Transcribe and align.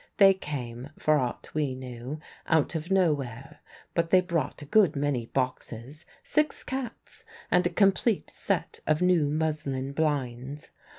They 0.17 0.33
came 0.33 0.89
(for 0.97 1.19
aught 1.19 1.53
we 1.53 1.75
knew) 1.75 2.19
out 2.47 2.73
of 2.73 2.89
nowhere; 2.89 3.59
but 3.93 4.09
they 4.09 4.19
brought 4.19 4.63
a 4.63 4.65
good 4.65 4.95
many 4.95 5.27
boxes, 5.27 6.07
six 6.23 6.63
cats, 6.63 7.23
and 7.51 7.67
a 7.67 7.69
complete 7.69 8.31
set 8.31 8.79
of 8.87 9.03
new 9.03 9.29
muslin 9.29 9.91
blinds. 9.91 10.71